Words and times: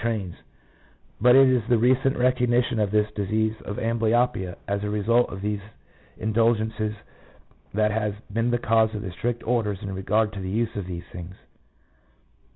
171 0.01 0.33
trains; 0.33 0.43
but 1.21 1.35
it 1.35 1.47
is 1.47 1.61
the 1.69 1.77
recent 1.77 2.17
recognition 2.17 2.79
of 2.79 2.89
this 2.89 3.05
disease 3.13 3.53
of 3.63 3.77
amblyopia 3.77 4.55
as 4.67 4.83
a 4.83 4.89
result 4.89 5.29
of 5.31 5.43
these 5.43 5.59
indulgences 6.17 6.95
that 7.71 7.91
has 7.91 8.15
been 8.33 8.49
the 8.49 8.57
cause 8.57 8.95
of 8.95 9.03
the 9.03 9.11
strict 9.11 9.43
orders 9.43 9.77
in 9.83 9.93
regard 9.93 10.33
to 10.33 10.39
the 10.39 10.49
use 10.49 10.75
of 10.75 10.87
these 10.87 11.05
things. 11.11 11.35